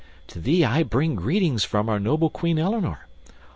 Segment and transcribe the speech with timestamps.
[0.29, 3.05] To thee I bring greetings from our noble Queen Eleanor.